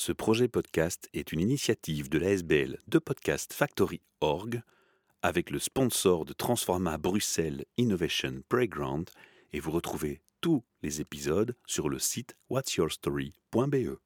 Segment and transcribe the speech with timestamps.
[0.00, 4.62] Ce projet podcast est une initiative de l'ASBL de Podcast Factory Org
[5.22, 9.10] avec le sponsor de Transforma Bruxelles Innovation Playground
[9.52, 13.98] et vous retrouvez tous les épisodes sur le site whatsyourstory.be.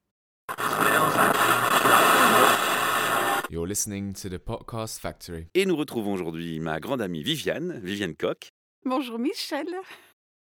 [3.50, 5.48] You're listening to the Podcast Factory.
[5.52, 8.48] Et nous retrouvons aujourd'hui ma grande amie Viviane, Viviane Koch.
[8.86, 9.66] Bonjour Michel.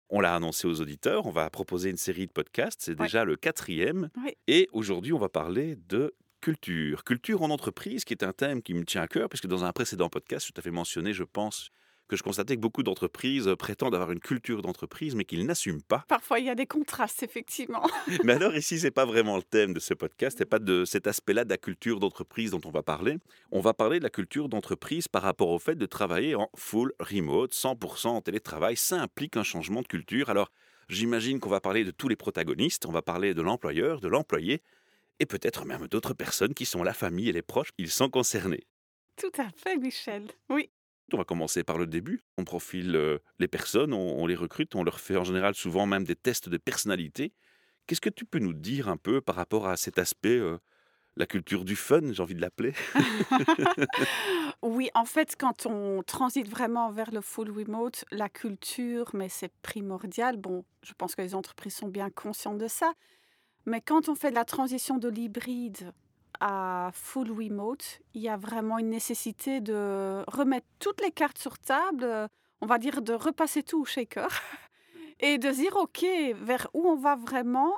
[0.10, 3.36] On l'a annoncé aux auditeurs, on va proposer une série de podcasts, c'est déjà le
[3.36, 4.10] quatrième.
[4.48, 7.04] Et aujourd'hui, on va parler de culture.
[7.04, 9.74] Culture en entreprise, qui est un thème qui me tient à cœur, puisque dans un
[9.74, 11.71] précédent podcast, je t'avais mentionné, je pense,
[12.07, 16.06] que je constatais que beaucoup d'entreprises prétendent avoir une culture d'entreprise, mais qu'ils n'assument pas.
[16.07, 17.86] Parfois, il y a des contrastes, effectivement.
[18.24, 21.07] Mais alors ici, c'est pas vraiment le thème de ce podcast, c'est pas de cet
[21.07, 23.18] aspect-là de la culture d'entreprise dont on va parler.
[23.52, 26.93] On va parler de la culture d'entreprise par rapport au fait de travailler en full
[27.00, 28.78] remote, 100% en télétravail.
[28.78, 30.30] Ça implique un changement de culture.
[30.30, 30.52] Alors,
[30.89, 34.61] j'imagine qu'on va parler de tous les protagonistes, on va parler de l'employeur, de l'employé,
[35.19, 38.66] et peut-être même d'autres personnes qui sont la famille et les proches, ils sont concernés.
[39.17, 40.28] Tout à fait, Michel.
[40.50, 40.69] Oui.
[41.13, 42.22] On va commencer par le début.
[42.38, 46.03] On profile euh, les personnes, on, les recrute, on leur fait en général souvent même
[46.03, 47.33] des tests de personnalité.
[47.86, 50.58] Qu'est-ce que tu peux nous dire un peu par rapport à cet aspect, euh,
[51.16, 52.73] la culture du fun, j'ai envie de l'appeler?
[54.63, 59.52] Oui, en fait, quand on transite vraiment vers le full remote, la culture, mais c'est
[59.61, 60.38] primordial.
[60.38, 62.94] Bon, je pense que les entreprises sont bien conscientes de ça.
[63.66, 65.91] Mais quand on fait de la transition de l'hybride
[66.39, 71.57] à full remote, il y a vraiment une nécessité de remettre toutes les cartes sur
[71.57, 72.27] table, euh,
[72.61, 74.29] on va dire de repasser tout au shaker
[75.19, 77.73] et de dire, OK, vers où on va vraiment?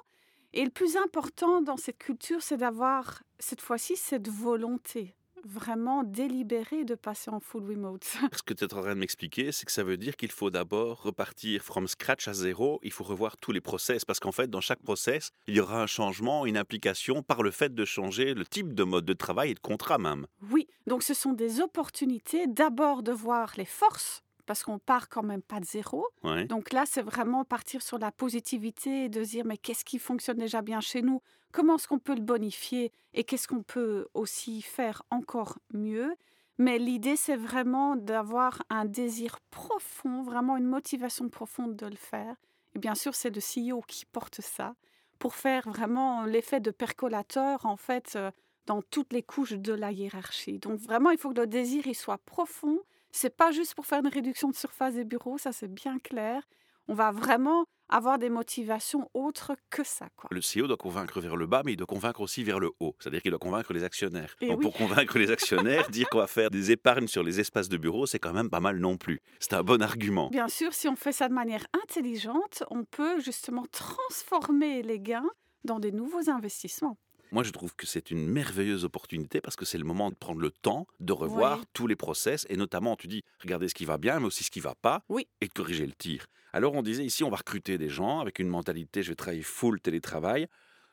[0.53, 6.85] Et le plus important dans cette culture, c'est d'avoir cette fois-ci cette volonté vraiment délibérée
[6.85, 8.03] de passer en full remote.
[8.35, 10.49] Ce que tu es en train de m'expliquer, c'est que ça veut dire qu'il faut
[10.49, 12.79] d'abord repartir from scratch à zéro.
[12.83, 15.81] Il faut revoir tous les process parce qu'en fait, dans chaque process, il y aura
[15.81, 19.51] un changement, une implication par le fait de changer le type de mode de travail
[19.51, 20.27] et de contrat même.
[20.51, 25.22] Oui, donc ce sont des opportunités d'abord de voir les forces parce qu'on part quand
[25.22, 26.07] même pas de zéro.
[26.23, 26.46] Ouais.
[26.46, 30.38] Donc là, c'est vraiment partir sur la positivité et de dire mais qu'est-ce qui fonctionne
[30.38, 31.22] déjà bien chez nous?
[31.51, 36.16] Comment est-ce qu'on peut le bonifier et qu'est-ce qu'on peut aussi faire encore mieux?
[36.57, 42.35] Mais l'idée, c'est vraiment d'avoir un désir profond, vraiment une motivation profonde de le faire.
[42.73, 44.73] Et bien sûr, c'est le CEO qui porte ça
[45.19, 48.31] pour faire vraiment l'effet de percolateur en fait euh,
[48.66, 50.57] dans toutes les couches de la hiérarchie.
[50.57, 52.79] Donc vraiment, il faut que le désir il soit profond.
[53.12, 56.44] C'est pas juste pour faire une réduction de surface des bureaux, ça c'est bien clair.
[56.88, 60.08] On va vraiment avoir des motivations autres que ça.
[60.16, 60.30] Quoi.
[60.31, 62.96] Le CEO doit convaincre vers le bas, mais il doit convaincre aussi vers le haut.
[63.00, 64.36] C'est-à-dire qu'il doit convaitre les actionnaires.
[64.42, 64.64] Et Donc oui.
[64.64, 68.06] pour convaincre les actionnaires, dire qu'on va faire des épargnes sur les espaces de bureau,
[68.06, 69.20] c'est quand même pas mal non plus.
[69.40, 70.30] C'est un bon argument.
[70.30, 75.30] Bien sûr, si on fait ça de manière intelligente, on peut justement transformer les gains
[75.64, 76.97] dans des nouveaux investissements.
[77.31, 80.41] Moi, je trouve que c'est une merveilleuse opportunité parce que c'est le moment de prendre
[80.41, 81.66] le temps de revoir Ouais.
[81.73, 84.51] tous les process et notamment, tu dis, regardez ce qui va bien, mais aussi ce
[84.51, 85.28] qui va pas Oui.
[85.41, 86.25] et de corriger le tir.
[86.53, 89.44] Alors, on disait ici, on va recruter des gens avec une mentalité, je vais travailler
[89.44, 90.47] full télétravail.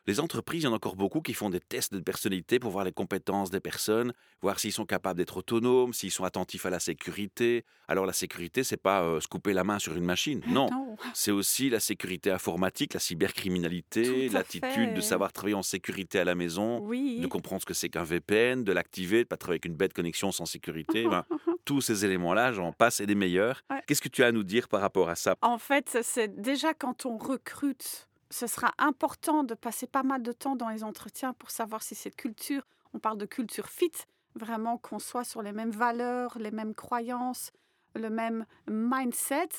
[0.07, 2.71] Les entreprises, il y en a encore beaucoup qui font des tests de personnalité pour
[2.71, 6.69] voir les compétences des personnes, voir s'ils sont capables d'être autonomes, s'ils sont attentifs à
[6.69, 7.65] la sécurité.
[7.89, 10.41] Alors, la sécurité, c'est pas euh, se couper la main sur une machine.
[10.47, 10.69] Non.
[10.71, 10.95] Non.
[11.13, 16.35] C'est aussi la sécurité informatique, la cybercriminalité, l'attitude de savoir travailler en sécurité à la
[16.35, 17.19] maison, Oui.
[17.19, 19.93] de comprendre ce que c'est qu'un VPN, de l'activer, de pas travailler avec une bête
[19.93, 21.05] connexion sans sécurité.
[21.05, 21.25] Ben,
[21.65, 23.61] tous ces éléments-là, j'en passe et des meilleurs.
[23.69, 23.81] Ouais.
[23.87, 25.35] Qu'est-ce que tu as à nous dire par rapport à ça?
[25.41, 30.31] En fait, c'est déjà quand on recrute, ce sera important de passer pas mal de
[30.31, 33.91] temps dans les entretiens pour savoir si cette culture, on parle de culture fit,
[34.35, 37.51] vraiment qu'on soit sur les mêmes valeurs, les mêmes croyances,
[37.95, 39.49] le même mindset,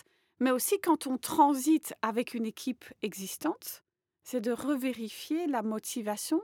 [0.40, 3.82] mais aussi quand on transite avec une équipe existante,
[4.22, 6.42] c'est de revérifier la motivation,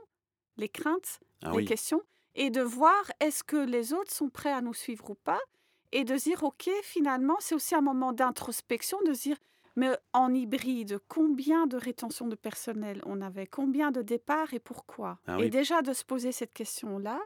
[0.57, 2.01] les craintes, Ah les oui, questions,
[2.33, 5.39] et de voir est-ce que les autres sont prêts à nous suivre ou pas,
[5.91, 9.37] et de dire, OK, finalement, c'est aussi un moment d'introspection, de dire,
[9.75, 13.47] mais en hybride, combien de rétention de personnel on avait?
[13.47, 15.19] Combien de départs et pourquoi?
[15.27, 17.19] Ah Et déjà de se poser cette question-là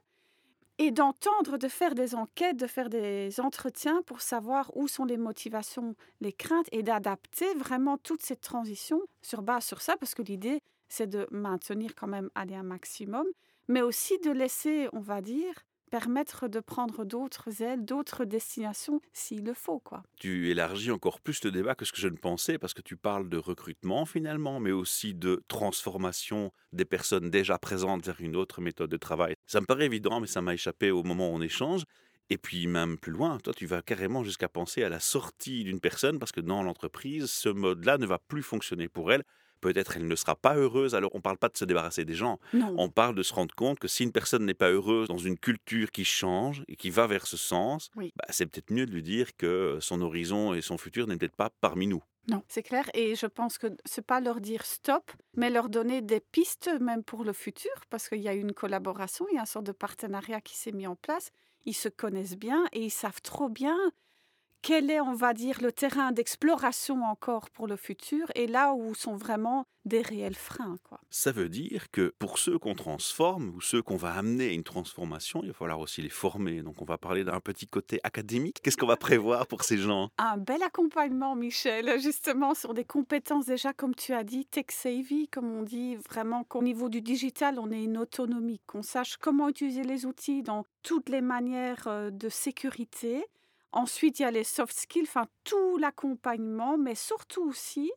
[0.80, 5.18] et d'entendre, de faire des enquêtes, de faire des entretiens pour savoir où sont les
[5.18, 10.22] motivations, les craintes et d'adapter vraiment toute cette transition sur base sur ça parce que
[10.22, 13.26] l'idée, c'est de maintenir quand même aller un maximum,
[13.68, 15.54] mais aussi de laisser, on va dire,
[15.90, 20.04] permettre de prendre d'autres ailes, d'autres destinations s'il le faut, quoi.
[20.20, 22.96] tu élargis encore plus le débat que ce que je ne pensais parce que tu
[22.96, 28.62] parles de recrutement finalement, mais aussi de transformation des personnes déjà présentes vers une autre
[28.62, 29.36] méthode de travail.
[29.48, 31.84] Ça me paraît évident, mais ça m'a échappé au moment où on échange.
[32.30, 35.80] Et puis même plus loin, toi tu vas carrément jusqu'à penser à la sortie d'une
[35.80, 39.24] personne parce que dans l'entreprise, ce mode-là ne va plus fonctionner pour elle
[39.60, 40.96] peut-être elle ne sera pas heureuse.
[40.96, 42.76] Alors on ne parle pas de se débarrasser des gens, Non.
[42.78, 45.38] on parle de se rendre compte que si une personne n'est pas heureuse dans une
[45.38, 48.12] culture qui change et qui va vers ce sens, Oui.
[48.16, 51.36] bah, c'est peut-être mieux de lui dire que son horizon et son futur n'est peut-être
[51.36, 52.04] pas parmi nous.
[52.28, 52.88] Non, c'est clair.
[52.94, 57.04] Et je pense que c'est pas leur dire stop, mais leur donner des pistes même
[57.04, 59.66] pour le futur, parce qu'il y a eu une collaboration, il y a une sorte
[59.66, 61.32] de partenariat qui s'est mis en place.
[61.66, 63.78] Ils se connaissent bien et ils savent trop bien
[64.62, 68.94] quel est, on va dire, le terrain d'exploration encore pour le futur et là où
[68.96, 70.78] sont vraiment des réels freins.
[70.84, 71.00] Quoi.
[71.10, 74.64] Ça veut dire que pour ceux qu'on transforme ou ceux qu'on va amener à une
[74.64, 76.62] transformation, il va falloir aussi les former.
[76.62, 78.60] Donc on va parler d'un petit côté académique.
[78.62, 80.10] Qu'est-ce qu'on va prévoir pour ces gens?
[80.18, 85.52] Un bel accompagnement, Michel, justement sur des compétences déjà, comme tu as dit, tech-savvy, comme
[85.52, 89.84] on dit, vraiment qu'au niveau du digital, on ait une autonomie, qu'on sache comment utiliser
[89.84, 93.26] les outils dans toutes les manières euh, de sécurité.
[93.72, 97.92] Ensuite, il y a les soft skills, enfin tout l'accompagnement, mais surtout aussi,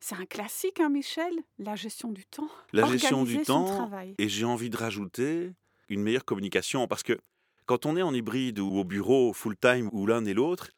[0.00, 2.48] c'est un classique, hein, Michel, la gestion du temps.
[2.72, 3.64] La gestion du temps.
[3.64, 4.14] travail.
[4.18, 5.52] Et j'ai envie de rajouter
[5.88, 7.18] une meilleure communication parce que
[7.64, 10.70] quand on est en hybride ou au bureau, full-time ou l'un et l'autre,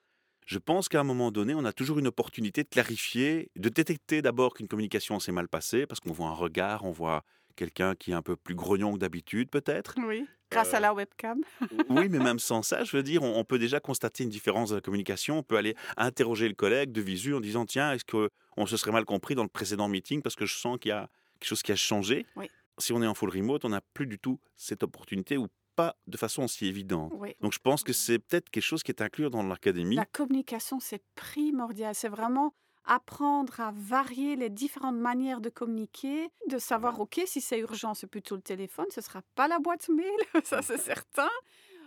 [0.47, 4.23] je pense qu'à un moment donné, on a toujours une opportunité de clarifier, de détecter
[4.23, 7.23] d'abord qu'une communication s'est mal passée parce qu'on voit un regard, on voit
[7.59, 9.95] quelqu'un qui est un peu plus grognon que d'habitude peut-être.
[9.99, 11.41] Oui, grâce à Euh, la webcam.
[11.91, 14.71] Oui, mais même sans ça, je veux dire, on, on peut déjà constater une différence
[14.71, 15.39] de la communication.
[15.39, 18.93] On peut aller interroger le collègue de visu en disant Tiens, est-ce qu'on se serait
[18.93, 21.09] mal compris dans le précédent meeting parce que je sens qu'il y a
[21.41, 22.27] quelque chose qui a changé?
[22.37, 22.49] Oui.
[22.79, 25.97] Si on est en full remote, on n'a plus du tout cette opportunité ou pas
[26.07, 27.13] de façon aussi évidente.
[27.17, 27.35] Oui.
[27.41, 29.97] Donc je pense que c'est peut-être quelque chose qui est inclus dans l'académie.
[29.97, 31.95] La communication, c'est primordial.
[31.95, 32.53] C'est vraiment
[32.85, 38.07] apprendre à varier les différentes manières de communiquer, de savoir, OK, si c'est urgent, c'est
[38.07, 41.31] plutôt le téléphone, ce ne sera pas la boîte mail, ça c'est certain.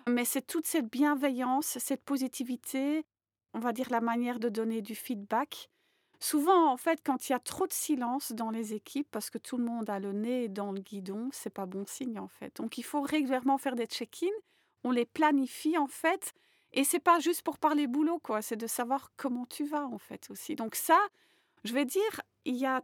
[0.08, 3.06] Mais c'est toute cette bienveillance, cette positivité,
[3.54, 5.70] on va dire la manière de donner du feedback.
[6.20, 9.40] Souvent, en fait, quand il y a trop de silence dans les équipes, parce que
[9.40, 12.56] tout le monde a le nez dans le guidon, c'est pas bon signe, en fait.
[12.58, 14.28] Donc, il faut régulièrement faire des check-ins.
[14.84, 16.34] On les planifie, en fait.
[16.74, 18.42] Et c'est pas juste pour parler boulot, quoi.
[18.42, 20.56] C'est de savoir comment tu vas, en fait, aussi.
[20.56, 20.98] Donc, ça,
[21.64, 22.82] je vais dire, il y a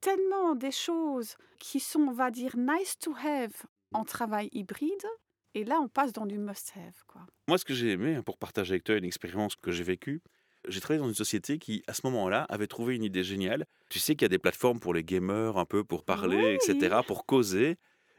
[0.00, 3.52] tellement des choses qui sont, on va dire, nice to have
[3.92, 5.04] en travail hybride.
[5.54, 7.22] Et là, on passe dans du must-have, quoi.
[7.46, 10.20] Moi, ce que j'ai aimé, hein, pour partager avec toi une expérience que j'ai vécue,
[10.66, 13.64] j'ai travaillé dans une société qui, à ce moment-là, avait trouvé une idée géniale.
[13.90, 16.70] Tu sais qu'il y a des plateformes pour les gamers, un peu pour parler, Oui.
[16.72, 17.76] etc., pour causer.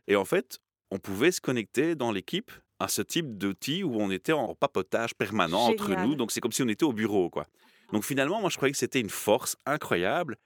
[0.07, 0.59] Et en fait,
[0.91, 5.15] on pouvait se connecter dans l'équipe à ce type d'outils où on était en papotage
[5.15, 6.15] permanent entre nous.
[6.15, 7.47] Donc, c'est comme si on était au bureau, quoi.
[7.91, 10.37] Donc, finalement, moi, je croyais que c'était une force incroyable.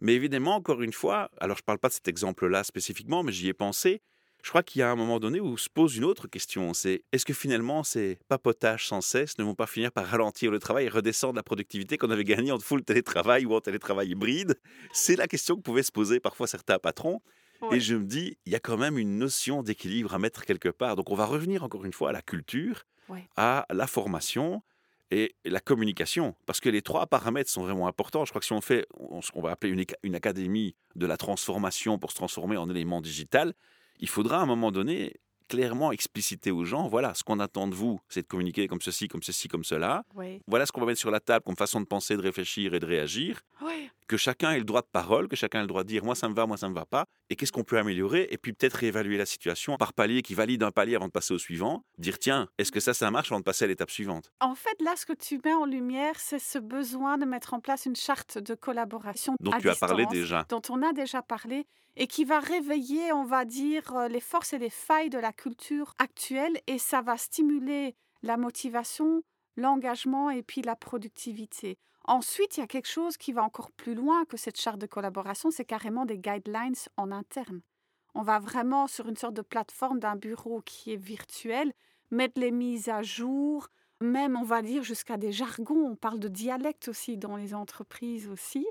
[0.00, 3.32] Mais évidemment, encore une fois, alors je ne parle pas de cet exemple-là spécifiquement, mais
[3.32, 4.02] j'y ai pensé.
[4.42, 7.02] Je crois qu'il y a un moment donné où se pose une autre question, c'est
[7.10, 10.86] est-ce que finalement ces papotages sans cesse ne vont pas finir par ralentir le travail
[10.86, 14.54] et redescendre la productivité qu'on avait gagnée en full télétravail ou en télétravail hybride?
[14.92, 17.22] C'est la question que pouvaient se poser parfois certains patrons.
[17.62, 17.76] Ouais.
[17.76, 20.68] Et je me dis, il y a quand même une notion d'équilibre à mettre quelque
[20.68, 20.96] part.
[20.96, 23.28] Donc on va revenir encore une fois à la culture, Ouais.
[23.36, 24.62] à la formation
[25.10, 26.34] et la communication.
[26.46, 28.24] Parce que les trois paramètres sont vraiment importants.
[28.24, 28.86] Je crois que si on fait
[29.22, 33.54] ce qu'on va appeler une, académie de la transformation pour se transformer en élément digital,
[34.00, 35.14] il faudra à un moment donné
[35.48, 39.06] clairement expliciter aux gens, voilà, ce qu'on attend de vous, c'est de communiquer comme ceci,
[39.06, 40.04] comme ceci, comme cela.
[40.16, 40.42] Ouais.
[40.48, 42.80] Voilà ce qu'on va mettre sur la table comme façon de penser, de réfléchir et
[42.80, 43.42] de réagir.
[43.62, 43.90] Ouais.
[44.08, 46.14] Que chacun ait le droit de parole, que chacun ait le droit de dire moi
[46.14, 48.52] ça me va, moi ça me va pas, et qu'est-ce qu'on peut améliorer, et puis
[48.52, 51.84] peut-être réévaluer la situation par palier qui valide un palier avant de passer au suivant,
[51.98, 54.30] dire tiens, est-ce que ça, ça marche avant de passer à l'étape suivante?
[54.40, 57.60] En fait, là, ce que tu mets en lumière, c'est ce besoin de mettre en
[57.60, 60.46] place une charte de collaboration dont à tu as parlé déjà.
[60.48, 61.66] dont on a déjà parlé
[61.96, 65.32] et qui va réveiller, on va dire, euh, les forces et les failles de la
[65.32, 69.22] culture actuelle et ça va stimuler la motivation,
[69.56, 71.78] l'engagement et puis la productivité.
[72.08, 74.86] Ensuite, il y a quelque chose qui va encore plus loin que cette charte de
[74.86, 77.62] collaboration, c'est carrément des guidelines en interne.
[78.14, 81.72] On va vraiment sur une sorte de plateforme d'un bureau qui est virtuel,
[82.10, 83.68] mettre les mises à jour,
[84.00, 88.28] même on va dire jusqu'à des jargons, on parle de dialecte aussi dans les entreprises
[88.28, 88.66] aussi,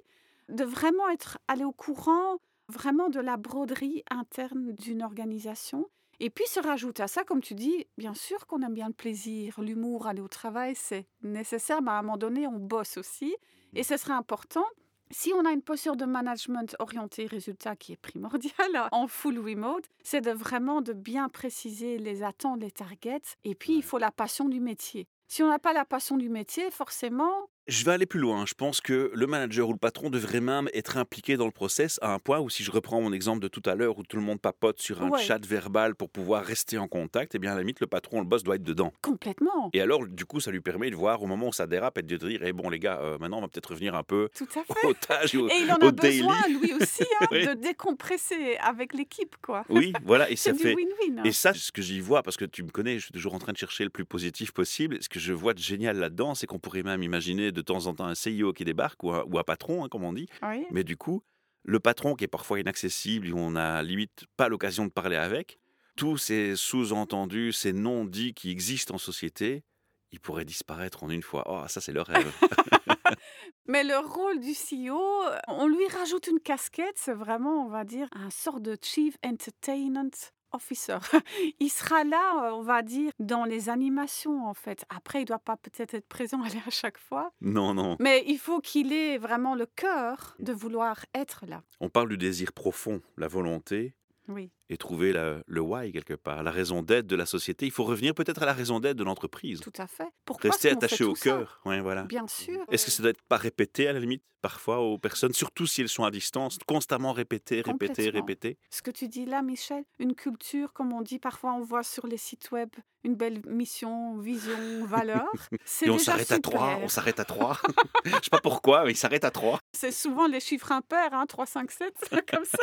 [0.49, 2.37] de vraiment être allé au courant
[2.69, 5.89] vraiment de la broderie interne d'une organisation.
[6.19, 8.93] Et puis se rajoute à ça, comme tu dis, bien sûr qu'on aime bien le
[8.93, 13.35] plaisir, l'humour, aller au travail, c'est nécessaire, mais à un moment donné, on bosse aussi.
[13.73, 14.65] Et ce serait important,
[15.11, 19.85] si on a une posture de management orientée résultat qui est primordiale en full remote,
[20.03, 23.37] c'est de vraiment de bien préciser les attentes, les targets.
[23.43, 25.07] Et puis, il faut la passion du métier.
[25.27, 28.45] Si on n'a pas la passion du métier, forcément, Je vais aller plus loin.
[28.45, 31.97] Je pense que le manager ou le patron devrait même être impliqué dans le process
[32.03, 34.17] à un point où, si je reprends mon exemple de tout à l'heure, où tout
[34.17, 35.23] le monde papote sur un Ouais.
[35.23, 38.25] chat verbal pour pouvoir rester en contact, eh bien, à la limite, le patron, le
[38.27, 38.93] boss doit être dedans.
[39.01, 39.71] Complètement.
[39.73, 42.03] Et alors, du coup, ça lui permet de voir au moment où ça dérape et
[42.03, 44.47] de dire, eh bon, les gars, euh, maintenant, on va peut-être revenir un peu Tout
[44.55, 44.85] à fait.
[44.87, 46.19] aux tâches et au, Et il en au a daily.
[46.19, 47.47] besoin, lui aussi, hein, Oui.
[47.47, 49.65] de décompresser avec l'équipe, quoi.
[49.69, 50.75] Oui, voilà, et ça du fait.
[50.75, 51.17] win-win.
[51.19, 51.23] hein.
[51.25, 53.39] Et ça, ce que j'y vois, parce que tu me connais, je suis toujours en
[53.39, 54.99] train de chercher le plus positif possible.
[55.01, 57.95] Ce que je vois de génial là-dedans, c'est qu'on pourrait même imaginer de temps en
[57.95, 60.27] temps un CIO qui débarque ou un, ou un patron, hein, comme on dit.
[60.43, 60.65] Oui.
[60.71, 61.23] Mais du coup,
[61.63, 65.59] le patron qui est parfois inaccessible, où on n'a limite pas l'occasion de parler avec,
[65.95, 69.63] tous ces sous-entendus, ces non-dits qui existent en société,
[70.11, 71.43] ils pourraient disparaître en une fois.
[71.47, 72.31] Oh, ça, c'est le rêve.
[73.67, 75.01] Mais le rôle du CEO,
[75.47, 80.11] on lui rajoute une casquette, c'est vraiment, on va dire, un sort de Chief Entertainment
[80.55, 80.97] Officer.
[81.59, 84.85] Il sera là, on va dire, dans les animations, en fait.
[84.89, 87.97] Après, il ne doit pas peut-être être présent à chaque fois, non, non.
[87.99, 91.61] mais il faut qu'il ait vraiment le cœur de vouloir être là.
[91.79, 93.93] On parle du désir profond, la volonté,
[94.27, 97.65] Oui, et trouver la- le why quelque part, la raison d'être de la société.
[97.65, 99.59] Il faut revenir peut-être à la raison d'être de l'entreprise.
[99.61, 100.07] tout à fait.
[100.25, 101.59] Pourquoi Rester attaché au cœur.
[101.65, 102.03] Ouais, voilà.
[102.03, 102.59] Bien sûr.
[102.71, 105.81] Est-ce que ça doit être pas répété à la limite parfois aux personnes, surtout si
[105.81, 110.13] elles sont à distance, constamment répéter, répéter, répéter Ce que tu dis là, Michel, une
[110.13, 112.69] culture, comme on dit parfois, on voit sur les sites web
[113.03, 115.25] une belle mission, vision, valeur.
[115.65, 117.59] C'est Et on s'arrête à trois, on s'arrête à trois.
[118.05, 119.59] Je sais pas pourquoi, mais il s'arrête à trois.
[119.73, 121.93] C'est souvent les chiffres impairs, hein, 3, 5, 7,
[122.31, 122.57] comme ça.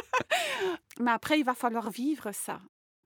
[1.00, 2.60] Mais après, il va falloir vivre ça.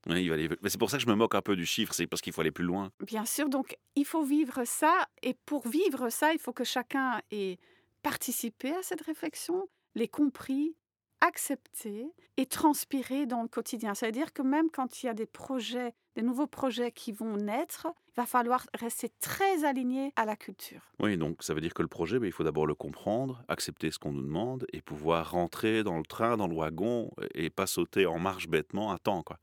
[0.09, 1.67] Ouais, il va aller- Mais c'est pour ça que je me moque un peu du
[1.67, 2.91] chiffre, c'est parce qu'il faut aller plus loin.
[3.05, 5.07] Bien sûr, donc il faut vivre ça.
[5.23, 7.59] Et pour vivre ça, il faut que chacun ait
[8.03, 10.77] participé à cette réflexion, l'ait compris,
[11.21, 12.07] accepté
[12.37, 13.95] et transpiré dans le quotidien.
[13.95, 17.87] C'est-à-dire que même quand il y a des projets, des nouveaux projets qui vont naître,
[18.09, 20.93] il va falloir rester très aligné à la culture.
[21.01, 23.91] Oui, donc ça veut dire que le projet, ben, il faut d'abord le comprendre, accepter
[23.91, 27.67] ce qu'on nous demande et pouvoir rentrer dans le train, dans le wagon et pas
[27.67, 29.23] sauter en marche bêtement à temps.
[29.23, 29.39] Quoi.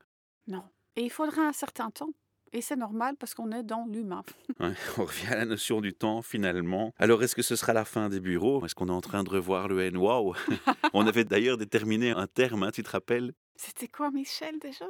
[0.46, 0.64] Non.
[0.96, 2.10] Et il faudra un certain temps.
[2.56, 4.22] Et c'est normal parce qu'on est dans l'humain.
[4.60, 6.94] Ouais, on revient à la notion du temps finalement.
[6.98, 8.64] Alors est-ce que ce sera la fin des bureaux?
[8.64, 10.34] Est-ce qu'on est en train de revoir le N-Wow
[10.94, 13.32] On avait d'ailleurs déterminé un terme, hein, tu te rappelles?
[13.56, 14.84] C'était quoi, Michel, déjà?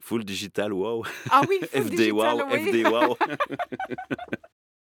[0.00, 1.04] Full Digital Wow.
[1.30, 2.68] Ah oui, full FD digital, Wow, oui.
[2.68, 3.16] FD Wow.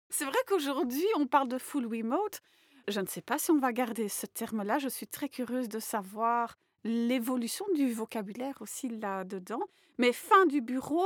[0.09, 2.41] C'est vrai qu'aujourd'hui, on parle de full remote.
[2.87, 4.79] Je ne sais pas si on va garder ce terme-là.
[4.79, 9.61] Je suis très curieuse de savoir l'évolution du vocabulaire aussi là-dedans.
[9.99, 11.05] Mais fin du bureau,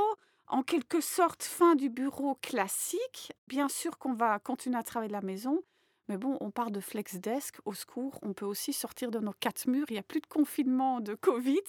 [0.53, 3.33] en quelque sorte, fin du bureau classique.
[3.47, 5.63] Bien sûr qu'on va continuer à travailler de la maison.
[6.09, 8.19] Mais bon, on parle de flex desk, au secours.
[8.21, 9.87] On peut aussi sortir de nos quatre murs.
[9.89, 11.63] Il n'y a plus de confinement de Covid.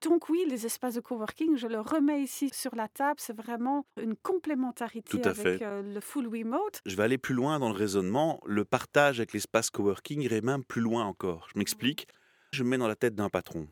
[0.00, 3.86] Donc oui, les espaces de coworking, je le remets ici sur la table, c'est vraiment
[4.00, 5.62] une complémentarité Tout à avec fait.
[5.62, 6.80] euh, le full remote.
[6.86, 8.40] Je vais aller plus loin dans le raisonnement.
[8.46, 11.46] Le partage avec l'espace coworking irait même plus loin encore.
[11.52, 12.08] Je m'explique.
[12.52, 13.68] Je me mets dans la tête d'un patron.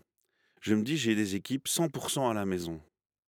[0.60, 2.80] Je me dis, j'ai des équipes 100% à la maison.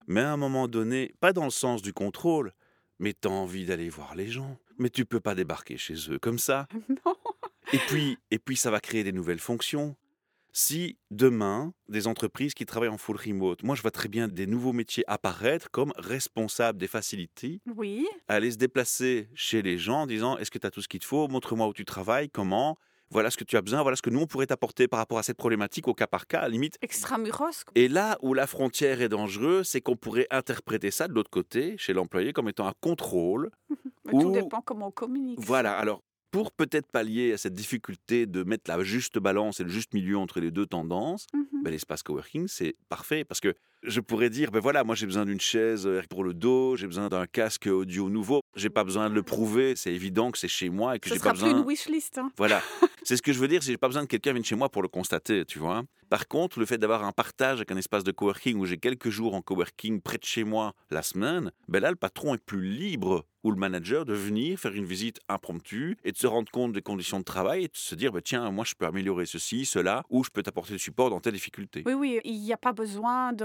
[0.07, 2.53] Mais à un moment donné, pas dans le sens du contrôle,
[2.99, 4.59] mais tu as envie d'aller voir les gens.
[4.79, 6.67] Mais tu peux pas débarquer chez eux comme ça.
[7.07, 7.17] Non.
[7.73, 9.97] Et puis, et puis ça va créer des nouvelles fonctions.
[10.53, 14.47] Si demain, des entreprises qui travaillent en full remote, moi je vois très bien des
[14.47, 20.07] nouveaux métiers apparaître comme responsables des facilities, Oui, aller se déplacer chez les gens en
[20.07, 22.77] disant est-ce que tu as tout ce qu'il te faut, montre-moi où tu travailles, comment,
[23.13, 25.19] voilà ce que tu as besoin, voilà ce que nous on pourrait t'apporter par rapport
[25.19, 26.79] à cette problématique au cas par cas, à la limite.
[26.83, 27.65] extramuros.
[27.65, 27.73] quoi.
[27.75, 31.77] Et là où la frontière est dangereuse, c'est qu'on pourrait interpréter ça de l'autre côté,
[31.79, 33.51] chez l'employé, comme étant un contrôle
[34.07, 35.39] Mais Tout ou- dépend comment on communique.
[35.41, 36.03] voilà, alors
[36.33, 40.17] pour peut-être pallier à cette difficulté de mettre la juste balance et le juste milieu
[40.17, 41.63] entre les deux tendances, Mhm.
[41.63, 45.25] ben, l'espace coworking, c'est parfait parce que je pourrais dire, ben voilà, moi j'ai besoin
[45.27, 49.09] d'une chaise euh, pour le dos, j'ai besoin d'un casque audio nouveau, j'ai pas besoin
[49.11, 51.39] de le prouver, c'est évident que c'est chez moi et que Ce j'ai sera pas
[51.39, 51.67] plus une besoin.
[51.69, 52.19] wishlist.
[52.19, 52.31] hein.
[52.37, 52.63] Voilà,
[53.03, 54.57] c'est ce que je veux dire, c'est que j'ai pas besoin que quelqu'un vienne chez
[54.57, 55.83] moi pour le constater, tu vois.
[56.09, 59.09] Par contre, le fait d'avoir un partage avec un espace de coworking où j'ai quelques
[59.09, 62.63] jours en coworking près de chez moi la semaine, ben là le patron est plus
[62.63, 66.73] libre ou le manager de venir faire une visite impromptue et de se rendre compte
[66.75, 69.65] des conditions de travail et de se dire ben tiens, moi je peux améliorer ceci,
[69.65, 71.83] cela ou je peux t'apporter du support dans telle difficulté.
[71.87, 73.45] Oui, oui, il n'y a pas besoin de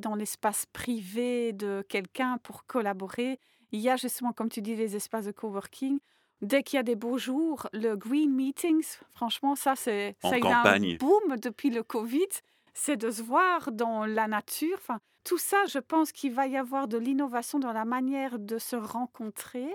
[0.00, 3.38] dans l'espace privé de quelqu'un pour collaborer.
[3.72, 5.98] Il y a justement, comme tu dis, les espaces de coworking.
[6.42, 10.74] Dès qu'il y a des beaux jours, le green meetings, franchement, ça, c'est ça a
[10.74, 12.28] un boom depuis le Covid.
[12.74, 14.76] C'est de se voir dans la nature.
[14.78, 18.58] Enfin, tout ça, je pense qu'il va y avoir de l'innovation dans la manière de
[18.58, 19.68] se rencontrer.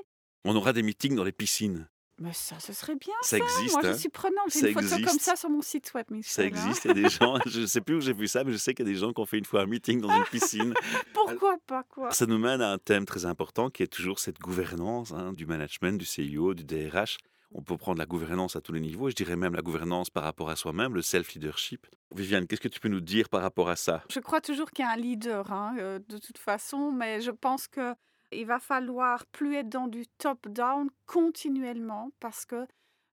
[0.46, 1.88] On aura des meetings dans les piscines.
[2.20, 3.14] Mais ça, ce serait bien.
[3.22, 3.94] Ça existe, Moi, je hein.
[3.98, 4.50] suis prenante.
[4.50, 5.22] J'ai une photo comme existe.
[5.22, 6.32] ça sur mon site web, Michel.
[6.32, 8.44] Ça existe, il y a des gens, je ne sais plus où j'ai vu ça,
[8.44, 10.02] mais je sais qu'il y a des gens qui ont fait une fois un meeting
[10.02, 10.74] dans une piscine.
[11.14, 12.12] Pourquoi pas, quoi?
[12.12, 15.46] Ça nous mène à un thème très important qui est toujours cette gouvernance hein, du
[15.46, 17.18] management, du CIO, du DRH.
[17.52, 20.12] On peut prendre la gouvernance à tous les niveaux, et je dirais même la gouvernance
[20.12, 21.88] par rapport à soi-même, le self-leadership.
[22.14, 24.04] Viviane, qu'est-ce que tu peux nous dire par rapport à ça?
[24.12, 27.32] Je crois toujours qu'il y a un leader, hein, euh, de toute façon, mais je
[27.32, 27.96] pense que
[28.32, 32.68] il va falloir plus être dans du top-down continuellement parce que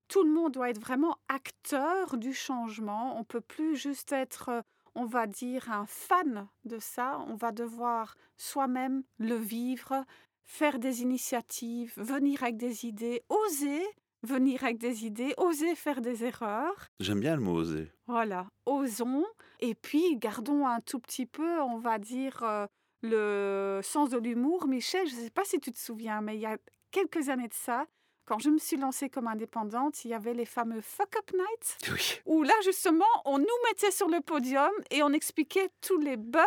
[0.09, 3.19] tout le monde doit être vraiment acteur du changement.
[3.19, 4.63] On peut plus juste être, euh,
[4.95, 7.19] on va dire, un fan de ça.
[7.27, 10.05] On va devoir soi-même le vivre,
[10.45, 13.83] faire des initiatives, venir avec des idées, oser
[14.23, 16.89] venir avec des idées, oser faire des erreurs.
[17.01, 17.93] J'aime bien le mot oser.
[18.07, 19.25] Voilà, osons
[19.61, 22.67] et puis gardons un tout petit peu, on va dire, euh,
[23.03, 24.67] le sens de l'humour.
[24.67, 26.57] Michel, je ne sais pas si tu te souviens, mais il y a
[26.91, 27.87] quelques années de ça,
[28.25, 31.79] quand je me suis lancée comme indépendante, il y avait les fameux Fuck Up Nights,
[31.93, 32.21] Oui.
[32.27, 36.43] où là, justement, on nous mettait sur le podium et on expliquait tous les bugs,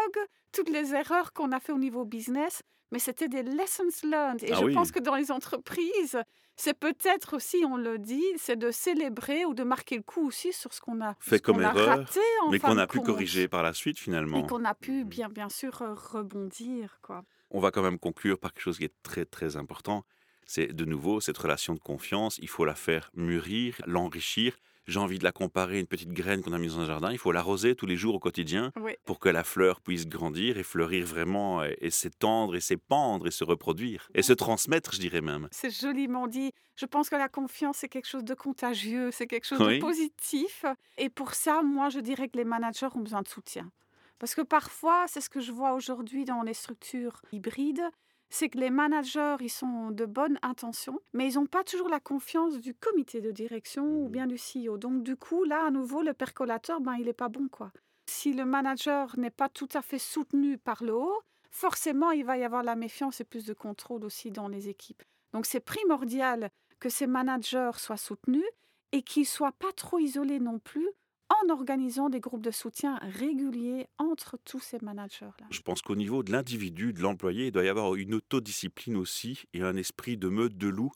[0.51, 2.62] toutes les erreurs qu'on a fait au niveau business.
[2.91, 4.44] Mais c'était des lessons learned.
[4.44, 4.74] Et Ah je oui.
[4.74, 6.18] pense que dans les entreprises,
[6.60, 10.51] c'est peut-être aussi, on le dit, c'est de célébrer ou de marquer le coup aussi
[10.51, 13.63] sur ce qu'on a, Fait comme erreur, raté en mais qu'on a pu corriger par
[13.63, 14.44] la suite Et finalement.
[14.44, 17.00] qu'on a pu, bien, bien sûr, euh, rebondir.
[17.01, 17.24] Quoi.
[17.50, 20.04] On va quand même conclure par quelque chose qui est très très important.
[20.46, 22.38] C'est de nouveau cette relation de confiance.
[22.39, 24.58] Il faut la faire mûrir, l'enrichir.
[24.89, 27.12] J'ai envie de la comparer à une petite graine qu'on a mise dans un jardin.
[27.12, 28.93] Il faut l'arroser tous les jours au quotidien Oui.
[29.05, 33.31] pour que la fleur puisse grandir et fleurir vraiment et, et s'étendre et s'épandre et
[33.31, 35.48] se reproduire et se transmettre, je dirais même.
[35.51, 36.51] C'est joliment dit.
[36.75, 39.75] Je pense que la confiance, c'est quelque chose de contagieux, c'est quelque chose Oui.
[39.75, 40.65] de positif.
[40.98, 43.69] Et pour ça, moi, je dirais que les managers ont besoin de soutien.
[44.17, 47.84] Parce que parfois, c'est ce que je vois aujourd'hui dans les structures hybrides,
[48.29, 52.00] c'est que les managers, ils sont de bonnes intentions, mais ils n'ont pas toujours la
[52.00, 54.12] confiance du comité de direction ou Mhm.
[54.12, 54.77] bien du CEO.
[54.77, 57.71] Donc, du coup, là, à nouveau, le percolateur, ben, il n'est pas bon, quoi.
[58.07, 61.21] Si le manager n'est pas tout à fait soutenu par le haut,
[61.51, 65.03] forcément, il va y avoir la méfiance et plus de contrôle aussi dans les équipes.
[65.33, 68.45] Donc, c'est primordial que ces managers soient soutenus
[68.91, 70.88] et qu'ils ne soient pas trop isolés non plus
[71.29, 75.48] en organisant des groupes de soutien réguliers entre tous ces managers-là.
[75.51, 79.43] Je pense qu'au niveau de l'individu, de l'employé, il doit y avoir une autodiscipline aussi
[79.53, 80.91] et un esprit de meute de loup,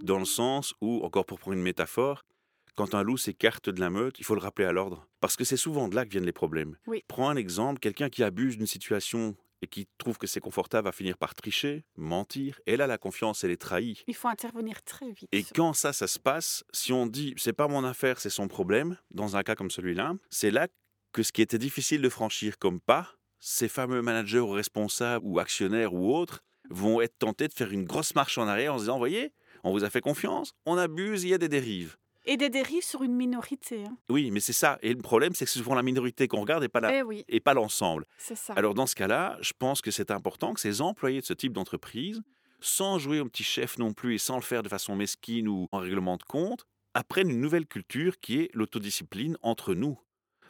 [0.00, 2.24] dans le sens où, encore pour prendre une métaphore,
[2.74, 5.06] quand un loup s'écarte de la meute, il faut le rappeler à l'ordre.
[5.20, 6.76] Parce que c'est souvent de là que viennent les problèmes.
[6.86, 7.04] Oui.
[7.06, 10.92] Prends un exemple, quelqu'un qui abuse d'une situation et qui trouve que c'est confortable va
[10.92, 14.04] finir par tricher, mentir, et là la confiance elle est trahie.
[14.06, 15.28] Il faut intervenir très vite.
[15.32, 18.46] Et quand ça, ça se passe, si on dit c'est pas mon affaire, c'est son
[18.46, 20.68] problème, dans un cas comme celui-là, c'est là
[21.12, 25.38] que ce qui était difficile de franchir comme pas, ces fameux managers ou responsables ou
[25.38, 28.84] actionnaires ou autres vont être tentés de faire une grosse marche en arrière en se
[28.84, 31.96] disant, voyez, on vous a fait confiance, on abuse, il y a des dérives.
[32.26, 33.84] Et des dérives sur une minorité.
[33.84, 33.96] hein.
[34.08, 34.78] Oui, mais c'est ça.
[34.82, 37.02] Et le problème, c'est que c'est souvent la minorité qu'on regarde et pas la- Eh
[37.02, 38.06] oui, et pas l'ensemble.
[38.18, 38.54] c'est ça.
[38.54, 41.52] Alors dans ce cas-là, je pense que c'est important que ces employés de ce type
[41.52, 42.22] d'entreprise,
[42.60, 45.68] sans jouer au petit chef non plus et sans le faire de façon mesquine ou
[45.70, 49.98] en règlement de compte, apprennent une nouvelle culture qui est l'autodiscipline entre nous,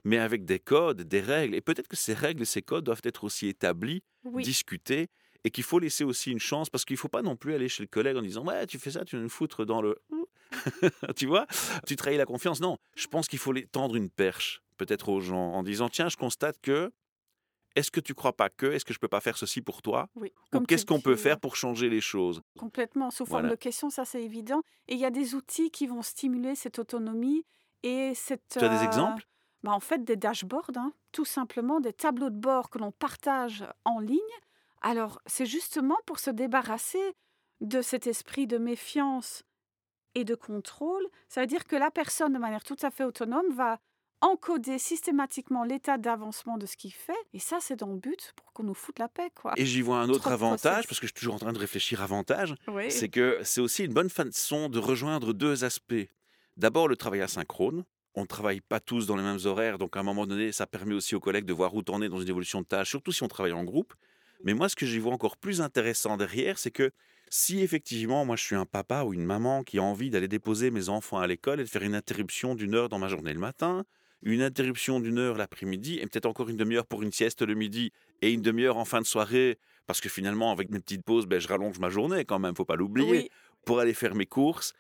[0.05, 1.55] mais avec des codes, des règles.
[1.57, 5.09] Et peut-être que ces règles et ces codes doivent être aussi établis, oui, discutés,
[5.45, 7.69] et qu'il faut laisser aussi une chance, parce qu'il ne faut pas non plus aller
[7.69, 9.97] chez le collègue en disant Ouais, tu fais ça, tu vas nous foutre dans le.
[11.17, 11.47] tu vois?
[11.87, 12.61] Tu trahis la confiance.
[12.61, 16.09] Non, je pense qu'il faut les tendre une perche, peut-être aux gens, en disant Tiens,
[16.09, 16.93] je constate que.
[17.77, 20.09] Est-ce que tu crois pas que Est-ce que je peux pas faire ceci pour toi?
[20.15, 20.33] Oui.
[20.55, 22.41] Ou qu'est-ce qu'on peut euh, faire pour changer les choses?
[22.57, 23.57] Complètement, sous forme Voilà.
[23.57, 24.63] de questions, ça c'est évident.
[24.87, 27.45] Et il y a des outils qui vont stimuler cette autonomie
[27.83, 28.43] et cette...
[28.61, 29.25] Tu as des euh, exemples?
[29.65, 33.65] bah, En fait, des dashboards, hein, tout simplement, des tableaux de bord que l'on partage
[33.85, 34.21] en ligne.
[34.85, 37.15] Alors, c'est justement pour se débarrasser
[37.63, 39.43] de cet esprit de méfiance
[40.15, 41.07] et de contrôle.
[41.29, 43.79] Ça veut dire que la personne, de manière tout à fait autonome, va
[44.21, 47.17] encoder systématiquement l'état d'avancement de ce qu'il fait.
[47.33, 49.55] Et ça, c'est dans le but pour qu'on nous foute la paix, quoi.
[49.57, 51.59] Et j'y vois un autre Trop avantage, parce que je suis toujours en train de
[51.59, 52.91] réfléchir avantage, Oui.
[52.91, 56.09] c'est que c'est aussi une bonne façon de rejoindre deux aspects.
[56.59, 57.85] D'abord, le travail asynchrone.
[58.15, 60.67] On ne travaille pas tous dans les mêmes horaires, donc à un moment donné, ça
[60.69, 63.11] permet aussi aux collègues de voir où t'en es dans une évolution de tâche, surtout
[63.13, 63.93] si on travaille en groupe.
[64.45, 66.91] Mais moi, ce que j'y vois encore plus intéressant derrière, c'est que
[67.31, 70.71] si effectivement, moi, je suis un papa ou une maman qui a envie d'aller déposer
[70.71, 73.41] mes enfants à l'école et de faire une interruption d'une heure dans ma journée le
[73.41, 73.85] matin,
[74.23, 77.91] une interruption d'une heure l'après-midi, et peut-être encore une demi-heure pour une sieste le midi
[78.23, 81.41] et une demi-heure en fin de soirée, parce que finalement, avec mes petites pauses, ben,
[81.41, 83.31] je rallonge ma journée quand même, faut pas l'oublier Oui,
[83.65, 84.75] pour aller faire mes courses,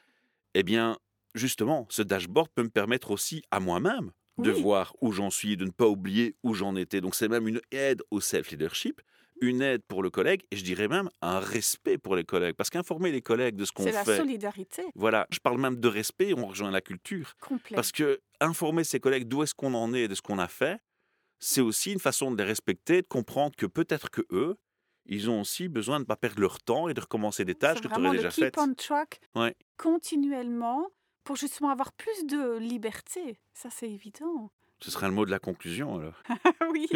[0.54, 0.98] eh bien,
[1.34, 4.62] justement, ce dashboard peut me permettre aussi à moi-même de Oui.
[4.62, 7.00] voir où j'en suis, de ne pas oublier où j'en étais.
[7.00, 9.00] Donc, c'est même une aide au self-leadership,
[9.46, 12.54] une aide pour le collègue, et je dirais même un respect pour les collègues.
[12.56, 15.80] Parce qu'informer les collègues de ce qu'on c'est la fait, solidarité voilà, je parle même
[15.80, 17.34] de respect, on rejoint la culture.
[17.74, 20.48] Parce que informer ses collègues d'où est-ce qu'on en est et de ce qu'on a
[20.48, 20.78] fait,
[21.40, 24.56] c'est aussi une façon de les respecter, de comprendre que peut-être que eux,
[25.06, 27.80] ils ont aussi besoin de ne pas perdre leur temps et de recommencer des tâches
[27.80, 28.58] que tu aurais le déjà keep faites.
[28.58, 29.54] on track Ouais.
[29.76, 30.88] continuellement
[31.24, 33.38] pour justement avoir plus de liberté.
[33.52, 34.50] Ça, c'est évident.
[34.84, 36.12] Ce sera le mot de la conclusion alors.
[36.70, 36.86] oui.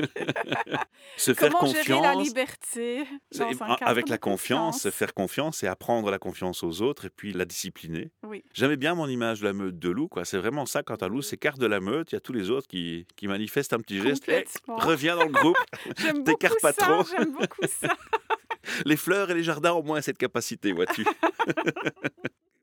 [1.17, 2.27] Se faire Comment gérer la confiance.
[2.27, 4.95] liberté dans un avec la confiance, se confiance.
[4.99, 8.11] faire confiance et apprendre la confiance aux autres et puis la discipliner.
[8.25, 8.45] Oui.
[8.53, 10.09] J'aimais bien mon image de la meute de loup.
[10.09, 10.27] quoi.
[10.27, 12.51] C'est vraiment ça quand un loup s'écarte de la meute, il y a tous les
[12.51, 14.25] autres qui, qui manifestent un petit geste.
[14.29, 15.57] Eh, reviens dans le groupe.
[15.99, 16.87] J'aime t'écarte beaucoup pas ça.
[16.87, 17.05] trop.
[17.17, 17.97] J'aime beaucoup ça.
[18.85, 21.07] Les fleurs et les jardins ont moins cette capacité, vois-tu.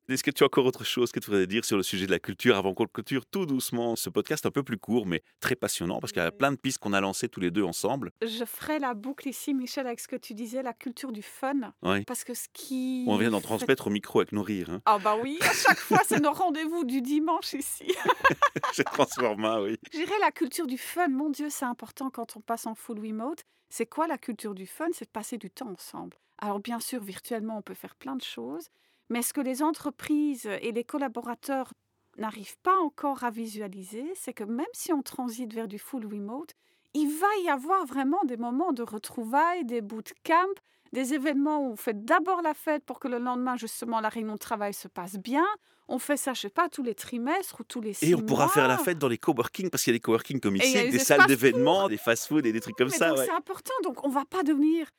[0.08, 2.12] Est-ce que tu as encore autre chose que tu voudrais dire sur le sujet de
[2.12, 5.56] la culture avant qu'on clôture tout doucement ce podcast un peu plus court mais très
[5.56, 8.12] passionnant parce qu'il y a plein de pistes qu'on a lancées tous les deux ensemble.
[8.22, 11.74] Je ferai la boucle ici, Michel, avec ce que tu disais, la culture du fun.
[11.82, 12.04] Oui.
[12.06, 13.06] Parce que ce qui.
[13.08, 14.70] On vient d'en transmettre au micro avec nos rires.
[14.70, 14.82] Hein.
[14.86, 17.92] Ah bah oui, à chaque fois, c'est nos rendez-vous du dimanche ici.
[18.74, 19.78] C'est Transforma, oui.
[19.92, 21.08] Je dirais la culture du fun.
[21.08, 23.44] Mon Dieu, c'est important quand on passe en full remote.
[23.70, 24.88] C'est quoi la culture du fun?
[24.94, 26.18] C'est de passer du temps ensemble.
[26.38, 28.70] Alors bien sûr, virtuellement, on peut faire plein de choses.
[29.10, 31.74] Mais ce que les entreprises et les collaborateurs
[32.18, 36.54] n'arrivent pas encore à visualiser, c'est que même si on transite vers du full remote,
[36.94, 40.56] il va y avoir vraiment des moments de retrouvailles, des bootcamps,
[40.94, 44.34] des événements où on fait d'abord la fête pour que le lendemain, justement, la réunion
[44.34, 45.46] de travail se passe bien.
[45.88, 48.22] On fait ça, je sais pas, tous les trimestres ou tous les six Et on
[48.22, 50.74] pourra faire la fête dans les coworking parce qu'il y a des coworking comme ici,
[50.74, 53.14] les des salles d'événements, des fast-food et des trucs comme Mais ça.
[53.14, 53.26] ouais.
[53.26, 53.74] c'est important.
[53.84, 54.90] Donc on va pas devenir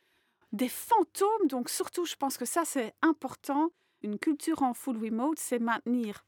[0.53, 1.49] des fantômes.
[1.49, 3.71] Donc surtout, je pense que ça c'est important.
[4.03, 6.25] Une culture en full remote, c'est maintenir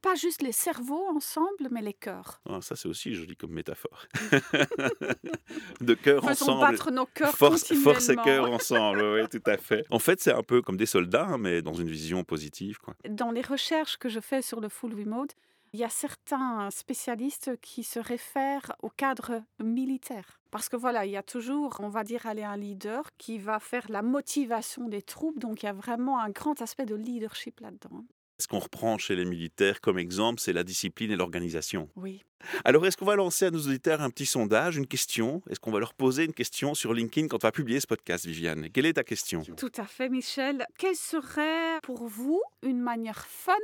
[0.00, 2.40] pas juste les cerveaux ensemble, mais les cœurs.
[2.48, 4.06] Ah, ça, c'est aussi joli comme métaphore.
[5.80, 6.70] de cœur Faisons ensemble.
[6.70, 9.84] battre nos cœurs Force, force et cœur ensemble, oui, tout à fait.
[9.90, 12.78] En fait, c'est un peu comme des soldats, hein, mais dans une vision positive.
[12.78, 12.94] Quoi.
[13.08, 15.34] Dans les recherches que je fais sur le full remote,
[15.72, 20.40] il y a certains spécialistes qui se réfèrent au cadre militaire.
[20.50, 23.60] Parce que voilà, il y a toujours, on va dire, aller un leader qui va
[23.60, 25.38] faire la motivation des troupes.
[25.38, 28.04] Donc il y a vraiment un grand aspect de leadership là-dedans.
[28.40, 31.88] Ce qu'on reprend chez les militaires comme exemple, c'est la discipline et l'organisation.
[31.96, 32.22] Oui.
[32.64, 35.42] Alors, est-ce qu'on va lancer à nos auditeurs un petit sondage, une question?
[35.50, 38.26] Est-ce qu'on va leur poser une question sur LinkedIn quand on va publier ce podcast,
[38.26, 38.70] Viviane?
[38.70, 39.42] Quelle est ta question?
[39.56, 40.64] Tout à fait, Michel.
[40.78, 43.54] Quelle serait pour vous une manière fun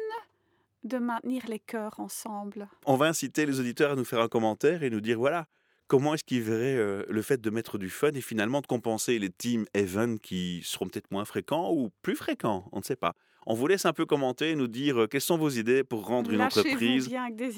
[0.84, 4.82] de maintenir les cœurs ensemble On va inciter les auditeurs à nous faire un commentaire
[4.82, 5.46] et nous dire voilà,
[5.86, 9.18] comment est-ce qu'ils verraient euh, le fait de mettre du fun et finalement de compenser
[9.18, 13.14] les team events qui seront peut-être moins fréquents ou plus fréquents, on ne sait pas.
[13.46, 16.06] On vous laisse un peu commenter et nous dire euh, quelles sont vos idées pour
[16.06, 17.10] rendre une entreprise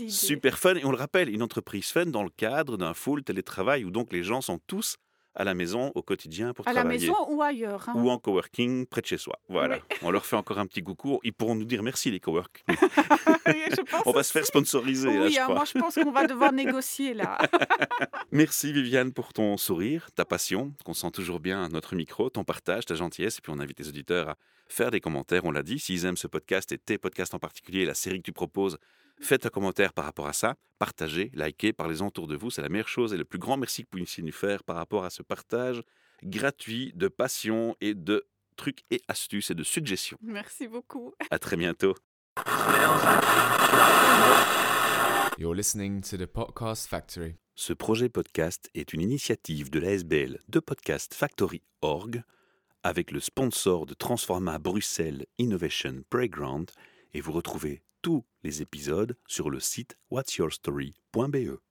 [0.08, 0.74] super fun.
[0.74, 4.12] Et on le rappelle, une entreprise fun dans le cadre d'un full télétravail où donc
[4.12, 4.96] les gens sont tous
[5.37, 6.99] à la maison au quotidien pour À la travailler.
[7.01, 7.88] maison ou ailleurs.
[7.88, 7.92] hein?
[7.94, 9.38] Ou en coworking près de chez soi.
[9.49, 9.77] Voilà.
[9.77, 9.96] Oui.
[10.03, 11.20] On leur fait encore un petit coucou.
[11.22, 12.64] Ils pourront nous dire merci les cowork.
[13.49, 15.55] Oui, je pense On va se faire sponsoriser là, Oui, je hein, crois.
[15.55, 17.38] moi je pense qu'on va devoir négocier là.
[18.33, 22.42] Merci Viviane pour ton sourire, ta passion, qu'on sent toujours bien à notre micro, ton
[22.42, 23.38] partage, ta gentillesse.
[23.38, 24.37] Et puis on invite les auditeurs à
[24.68, 25.44] faire des commentaires.
[25.44, 28.25] On l'a dit, s'ils aiment ce podcast et tes podcasts en particulier, la série que
[28.25, 28.79] tu proposes,
[29.20, 30.57] faites un commentaire par rapport à ça.
[30.79, 32.50] Partagez, likez, parlez-en autour de vous.
[32.50, 34.76] C'est la meilleure chose et le plus grand merci que vous puissiez nous faire par
[34.76, 35.83] rapport à ce partage
[36.22, 38.26] gratuit de passion et de
[38.57, 40.18] trucs et astuces et de suggestions.
[40.22, 41.14] Merci beaucoup.
[41.31, 41.94] À très bientôt.
[45.38, 47.37] You're listening to the Podcast Factory.
[47.55, 52.22] Ce projet podcast est une initiative de l'ASBL de Podcast Factory Org
[52.83, 56.70] avec le sponsor de Transforma Bruxelles Innovation Playground
[57.14, 61.66] et vous retrouvez tous les épisodes sur le site whatsyourstory.be.